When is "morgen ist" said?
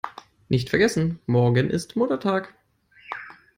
1.27-1.95